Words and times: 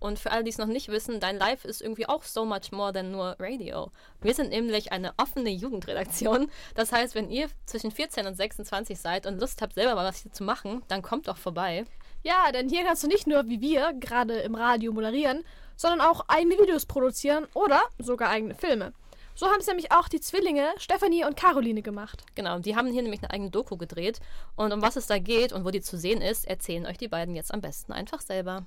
Und 0.00 0.18
für 0.18 0.32
alle, 0.32 0.44
die 0.44 0.50
es 0.50 0.58
noch 0.58 0.66
nicht 0.66 0.88
wissen, 0.88 1.20
dein 1.20 1.38
Live 1.38 1.64
ist 1.64 1.82
irgendwie 1.82 2.08
auch 2.08 2.22
so 2.22 2.44
much 2.44 2.72
more 2.72 2.92
than 2.92 3.12
nur 3.12 3.36
Radio. 3.38 3.92
Wir 4.22 4.34
sind 4.34 4.50
nämlich 4.50 4.92
eine 4.92 5.12
offene 5.18 5.50
Jugendredaktion. 5.50 6.50
Das 6.74 6.90
heißt, 6.90 7.14
wenn 7.14 7.30
ihr 7.30 7.48
zwischen 7.66 7.90
14 7.90 8.26
und 8.26 8.34
26 8.34 8.98
seid 8.98 9.26
und 9.26 9.38
Lust 9.38 9.60
habt, 9.60 9.74
selber 9.74 9.94
mal 9.94 10.06
was 10.06 10.22
hier 10.22 10.32
zu 10.32 10.42
machen, 10.42 10.82
dann 10.88 11.02
kommt 11.02 11.28
doch 11.28 11.36
vorbei. 11.36 11.84
Ja, 12.22 12.50
denn 12.52 12.68
hier 12.68 12.84
kannst 12.84 13.04
du 13.04 13.08
nicht 13.08 13.26
nur 13.26 13.48
wie 13.48 13.60
wir 13.60 13.92
gerade 13.94 14.40
im 14.40 14.54
Radio 14.54 14.92
moderieren, 14.92 15.44
sondern 15.76 16.00
auch 16.00 16.24
eigene 16.28 16.58
Videos 16.58 16.86
produzieren 16.86 17.46
oder 17.54 17.80
sogar 17.98 18.30
eigene 18.30 18.54
Filme. 18.54 18.92
So 19.34 19.46
haben 19.46 19.60
es 19.60 19.66
nämlich 19.66 19.90
auch 19.92 20.08
die 20.08 20.20
Zwillinge 20.20 20.68
Stefanie 20.76 21.24
und 21.24 21.36
Caroline 21.36 21.80
gemacht. 21.80 22.24
Genau, 22.34 22.58
die 22.58 22.76
haben 22.76 22.92
hier 22.92 23.02
nämlich 23.02 23.22
eine 23.22 23.30
eigene 23.30 23.50
Doku 23.50 23.78
gedreht. 23.78 24.20
Und 24.56 24.72
um 24.72 24.82
was 24.82 24.96
es 24.96 25.06
da 25.06 25.18
geht 25.18 25.52
und 25.52 25.64
wo 25.64 25.70
die 25.70 25.80
zu 25.80 25.96
sehen 25.96 26.20
ist, 26.20 26.46
erzählen 26.46 26.84
euch 26.84 26.98
die 26.98 27.08
beiden 27.08 27.34
jetzt 27.34 27.54
am 27.54 27.62
besten 27.62 27.92
einfach 27.92 28.20
selber. 28.20 28.64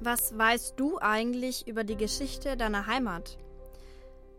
Was 0.00 0.36
weißt 0.36 0.74
du 0.76 0.98
eigentlich 0.98 1.66
über 1.66 1.82
die 1.82 1.96
Geschichte 1.96 2.56
deiner 2.56 2.86
Heimat? 2.86 3.38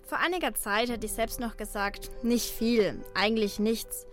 Vor 0.03 0.19
einiger 0.19 0.53
Zeit 0.53 0.89
hätte 0.89 1.05
ich 1.07 1.13
selbst 1.13 1.39
noch 1.39 1.57
gesagt, 1.57 2.23
nicht 2.23 2.51
viel, 2.51 3.01
eigentlich 3.15 3.59
nichts. 3.59 4.05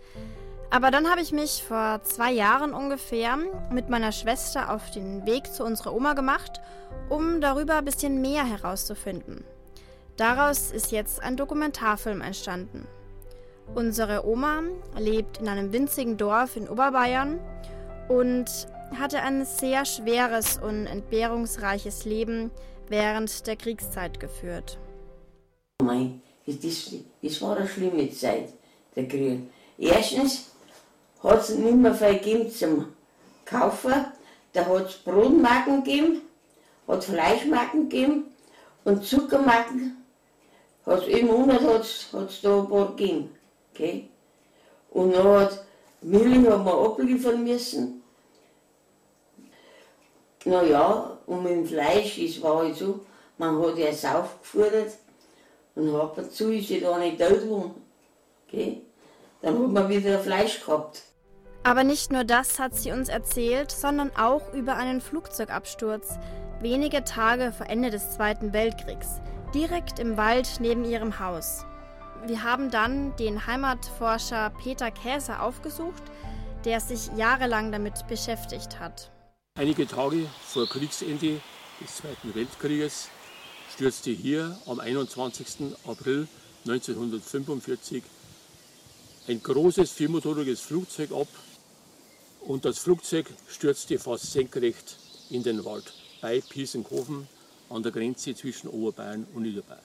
Aber 0.71 0.89
dann 0.89 1.09
habe 1.09 1.21
ich 1.21 1.31
mich 1.31 1.63
vor 1.63 2.01
zwei 2.03 2.31
Jahren 2.31 2.73
ungefähr 2.73 3.37
mit 3.71 3.89
meiner 3.89 4.11
Schwester 4.11 4.73
auf 4.73 4.89
den 4.91 5.25
Weg 5.25 5.53
zu 5.53 5.63
unserer 5.63 5.93
Oma 5.93 6.13
gemacht, 6.13 6.59
um 7.09 7.39
darüber 7.39 7.77
ein 7.77 7.85
bisschen 7.85 8.21
mehr 8.21 8.43
herauszufinden. 8.43 9.45
Daraus 10.17 10.71
ist 10.71 10.91
jetzt 10.91 11.21
ein 11.21 11.37
Dokumentarfilm 11.37 12.21
entstanden. 12.21 12.87
Unsere 13.75 14.27
Oma 14.27 14.63
lebt 14.97 15.37
in 15.37 15.47
einem 15.47 15.71
winzigen 15.71 16.17
Dorf 16.17 16.55
in 16.55 16.67
Oberbayern 16.67 17.39
und 18.09 18.67
hatte 18.97 19.21
ein 19.21 19.45
sehr 19.45 19.85
schweres 19.85 20.57
und 20.57 20.85
entbehrungsreiches 20.85 22.05
Leben 22.05 22.51
während 22.87 23.45
der 23.47 23.55
Kriegszeit 23.55 24.19
geführt. 24.19 24.77
Das, 25.79 26.95
das 27.21 27.41
war 27.41 27.57
eine 27.57 27.67
schlimme 27.67 28.09
Zeit, 28.11 28.53
der 28.95 29.07
Krieg. 29.07 29.41
Erstens 29.77 30.51
hat 31.21 31.41
es 31.41 31.49
nicht 31.49 31.75
mehr 31.75 31.93
viel 31.93 32.19
gegeben 32.19 32.51
zum 32.51 32.93
Kaufen. 33.45 34.05
Da 34.53 34.65
hat 34.65 34.89
es 34.89 34.95
Brotmarken 34.95 35.83
gegeben, 35.83 36.21
hat 36.87 37.03
Fleischmarken 37.03 37.89
gegeben 37.89 38.25
und 38.85 39.03
Zuckermarken 39.03 39.97
hat's, 40.85 41.07
im 41.07 41.27
Monat 41.27 41.61
hat 41.61 41.81
es 41.81 42.41
da 42.41 42.59
ein 42.59 42.69
paar 42.69 42.95
gegeben. 42.95 43.29
Okay? 43.73 44.07
Und 44.91 45.11
dann 45.13 45.27
hat 45.27 45.65
Milch 46.01 46.47
haben 46.47 46.65
wir 46.65 46.73
abliefern 46.73 47.43
müssen. 47.43 48.01
Naja, 50.45 51.17
und 51.25 51.43
mit 51.43 51.51
dem 51.51 51.65
Fleisch, 51.65 52.19
es 52.19 52.41
war 52.41 52.59
halt 52.59 52.75
so, 52.75 52.99
man 53.37 53.59
hat 53.61 53.77
ja 53.77 54.19
aufgefordert 54.19 54.93
und 55.75 55.93
ab 55.95 56.17
und 56.17 56.31
zu 56.31 56.53
ist 56.53 56.69
ja 56.69 56.79
da 56.79 56.97
nicht 56.99 57.19
tot 57.19 57.41
geworden. 57.41 57.81
Okay? 58.47 58.81
Dann 59.41 59.59
hat 59.59 59.69
man 59.69 59.89
wieder 59.89 60.19
Fleisch 60.19 60.63
gehabt. 60.63 61.01
Aber 61.63 61.83
nicht 61.83 62.11
nur 62.11 62.23
das 62.23 62.59
hat 62.59 62.75
sie 62.75 62.91
uns 62.91 63.09
erzählt, 63.09 63.71
sondern 63.71 64.15
auch 64.15 64.53
über 64.53 64.75
einen 64.75 65.01
Flugzeugabsturz, 65.01 66.19
wenige 66.61 67.03
Tage 67.03 67.51
vor 67.51 67.67
Ende 67.67 67.89
des 67.89 68.11
Zweiten 68.11 68.53
Weltkriegs, 68.53 69.19
direkt 69.53 69.97
im 69.97 70.15
Wald 70.15 70.47
neben 70.59 70.85
ihrem 70.85 71.19
Haus. 71.19 71.65
Wir 72.27 72.43
haben 72.43 72.69
dann 72.69 73.15
den 73.17 73.47
Heimatforscher 73.47 74.51
Peter 74.63 74.91
Käser 74.91 75.41
aufgesucht, 75.41 76.03
der 76.65 76.79
sich 76.79 77.09
jahrelang 77.15 77.71
damit 77.71 78.07
beschäftigt 78.07 78.79
hat. 78.79 79.11
Einige 79.57 79.87
Tage 79.87 80.27
vor 80.45 80.67
Kriegsende 80.67 81.39
des 81.79 81.95
Zweiten 81.95 82.35
Weltkrieges 82.35 83.07
stürzte 83.73 84.11
hier 84.11 84.59
am 84.65 84.81
21. 84.81 85.73
April 85.87 86.27
1945 86.67 88.03
ein 89.29 89.41
großes 89.41 89.93
viermotoriges 89.93 90.59
Flugzeug 90.59 91.13
ab 91.13 91.29
und 92.41 92.65
das 92.65 92.79
Flugzeug 92.79 93.27
stürzte 93.47 93.97
fast 93.97 94.33
senkrecht 94.33 94.97
in 95.29 95.41
den 95.41 95.63
Wald 95.63 95.93
bei 96.19 96.41
Piesenkofen 96.41 97.25
an 97.69 97.81
der 97.81 97.93
Grenze 97.93 98.35
zwischen 98.35 98.67
Oberbayern 98.67 99.25
und 99.33 99.43
Niederbayern. 99.43 99.79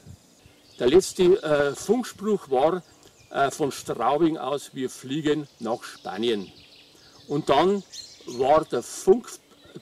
Der 0.81 0.89
letzte 0.89 1.41
äh, 1.45 1.77
Funkspruch 1.77 2.51
war 2.51 2.83
äh, 3.31 3.53
von 3.53 3.71
Straubing 3.71 4.37
aus, 4.37 4.75
wir 4.75 4.91
fliegen 4.91 5.47
nach 5.61 5.85
Spanien. 5.85 6.51
Und 7.29 7.49
dann 7.49 7.85
war 8.27 8.65
der 8.65 8.83
Funk, 8.83 9.29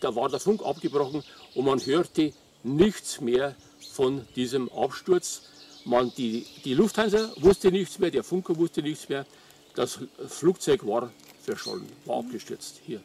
da 0.00 0.15
war 0.15 0.28
der 0.28 0.41
Funk 0.41 0.65
abgebrochen 0.65 1.22
und 1.54 1.65
man 1.65 1.81
hörte 1.81 2.32
nichts 2.62 3.21
mehr 3.21 3.54
von 3.93 4.26
diesem 4.37 4.71
Absturz. 4.71 5.43
Man, 5.84 6.12
die, 6.16 6.47
die 6.65 6.75
Lufthansa 6.75 7.31
wusste 7.37 7.71
nichts 7.71 7.99
mehr, 7.99 8.10
der 8.10 8.25
Funker 8.25 8.56
wusste 8.56 8.82
nichts 8.82 9.09
mehr. 9.09 9.26
Das 9.75 9.99
Flugzeug 10.26 10.87
war 10.87 11.10
verschollen, 11.43 11.87
war 12.04 12.19
abgestürzt 12.19 12.81
hier. 12.84 13.00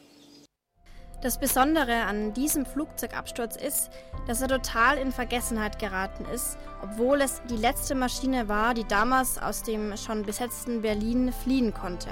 Das 1.22 1.40
Besondere 1.40 2.02
an 2.02 2.34
diesem 2.34 2.66
Flugzeugabsturz 2.66 3.56
ist, 3.56 3.88
dass 4.26 4.42
er 4.42 4.48
total 4.48 4.98
in 4.98 5.10
Vergessenheit 5.10 5.78
geraten 5.78 6.26
ist, 6.26 6.58
obwohl 6.82 7.22
es 7.22 7.40
die 7.48 7.56
letzte 7.56 7.94
Maschine 7.94 8.48
war, 8.48 8.74
die 8.74 8.84
damals 8.84 9.38
aus 9.38 9.62
dem 9.62 9.96
schon 9.96 10.24
besetzten 10.24 10.82
Berlin 10.82 11.32
fliehen 11.32 11.72
konnte. 11.72 12.10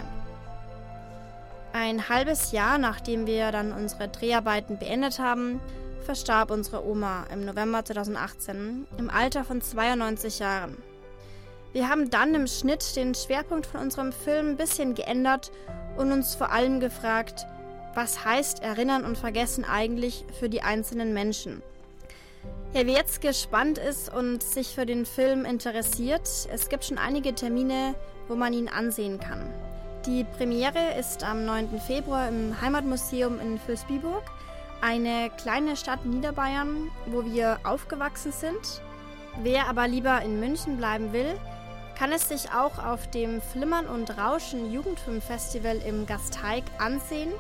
Ein 1.82 2.09
halbes 2.09 2.53
Jahr 2.53 2.78
nachdem 2.78 3.26
wir 3.26 3.50
dann 3.50 3.72
unsere 3.72 4.06
Dreharbeiten 4.06 4.78
beendet 4.78 5.19
haben, 5.19 5.60
verstarb 6.06 6.53
unsere 6.53 6.87
Oma 6.87 7.25
im 7.32 7.44
November 7.44 7.84
2018 7.84 8.87
im 8.98 9.10
Alter 9.10 9.43
von 9.43 9.60
92 9.60 10.38
Jahren. 10.38 10.76
Wir 11.72 11.88
haben 11.88 12.09
dann 12.09 12.37
im 12.37 12.47
Schnitt 12.47 12.94
den 12.94 13.16
Schwerpunkt 13.16 13.66
von 13.66 13.81
unserem 13.81 14.12
Film 14.12 14.50
ein 14.50 14.56
bisschen 14.56 14.94
geändert 14.94 15.50
und 15.97 16.12
uns 16.12 16.37
vor 16.37 16.53
allem 16.53 16.78
gefragt, 16.78 17.47
was 17.97 18.25
heißt 18.25 18.62
Erinnern 18.62 19.04
und 19.04 19.19
Vergessen 19.19 19.64
eigentlich 19.64 20.25
für 20.38 20.49
die 20.49 20.62
einzelnen 20.62 21.12
Menschen? 21.12 21.62
Ja, 22.75 22.87
wer 22.87 22.94
jetzt 22.94 23.20
gespannt 23.20 23.78
ist 23.78 24.09
und 24.14 24.44
sich 24.44 24.69
für 24.69 24.87
den 24.87 25.04
Film 25.04 25.44
interessiert, 25.44 26.28
es 26.53 26.69
gibt 26.69 26.84
schon 26.84 26.99
einige 26.99 27.34
Termine, 27.34 27.97
wo 28.28 28.37
man 28.37 28.53
ihn 28.53 28.69
ansehen 28.69 29.19
kann. 29.19 29.53
Die 30.06 30.24
Premiere 30.24 30.98
ist 30.98 31.22
am 31.22 31.44
9. 31.44 31.78
Februar 31.78 32.28
im 32.28 32.60
Heimatmuseum 32.60 33.38
in 33.38 33.56
Fürstbiburg, 33.56 34.24
eine 34.80 35.30
kleine 35.36 35.76
Stadt 35.76 36.04
Niederbayern, 36.04 36.90
wo 37.06 37.24
wir 37.24 37.60
aufgewachsen 37.62 38.32
sind. 38.32 38.82
Wer 39.44 39.68
aber 39.68 39.86
lieber 39.86 40.20
in 40.22 40.40
München 40.40 40.76
bleiben 40.76 41.12
will, 41.12 41.38
kann 41.96 42.10
es 42.10 42.28
sich 42.28 42.50
auch 42.50 42.84
auf 42.84 43.08
dem 43.10 43.40
Flimmern 43.40 43.86
und 43.86 44.18
Rauschen 44.18 44.72
Jugendfilmfestival 44.72 45.76
im 45.86 46.04
Gasteig 46.04 46.64
ansehen 46.78 47.30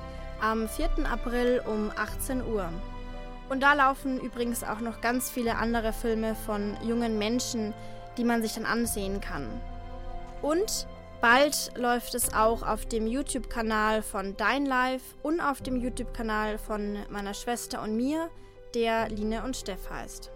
am 0.40 0.68
4. 0.68 0.88
April 1.10 1.62
um 1.66 1.90
18 1.96 2.46
Uhr. 2.46 2.68
Und 3.48 3.60
da 3.64 3.72
laufen 3.72 4.20
übrigens 4.20 4.62
auch 4.62 4.78
noch 4.78 5.00
ganz 5.00 5.28
viele 5.28 5.56
andere 5.56 5.92
Filme 5.92 6.36
von 6.46 6.76
jungen 6.84 7.18
Menschen, 7.18 7.74
die 8.16 8.24
man 8.24 8.40
sich 8.40 8.54
dann 8.54 8.66
ansehen 8.66 9.20
kann. 9.20 9.48
Und 10.42 10.86
bald 11.22 11.70
läuft 11.78 12.14
es 12.14 12.34
auch 12.34 12.62
auf 12.62 12.84
dem 12.84 13.06
YouTube-Kanal 13.06 14.02
von 14.02 14.36
Dein 14.36 14.66
Life 14.66 15.14
und 15.22 15.40
auf 15.40 15.62
dem 15.62 15.76
YouTube-Kanal 15.76 16.58
von 16.58 16.98
meiner 17.08 17.32
Schwester 17.32 17.80
und 17.80 17.96
mir, 17.96 18.28
der 18.74 19.08
Line 19.08 19.42
und 19.44 19.56
Steff 19.56 19.88
heißt. 19.88 20.32